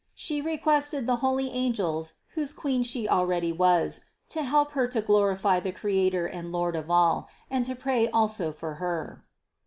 [0.15, 5.59] She requested the holy angels whose Queen She already was, to help Her to glorify
[5.59, 9.23] the Creator and Lord of all, and to pray also for Her.